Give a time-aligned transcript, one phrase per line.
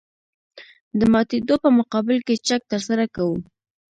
[0.99, 3.37] د ماتېدو په مقابل کې چک ترسره کوو